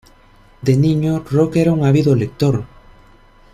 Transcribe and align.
De 0.63 0.75
niño, 0.75 1.23
Rock 1.29 1.57
era 1.57 1.71
un 1.71 1.85
ávido 1.85 2.15
lector. 2.15 2.63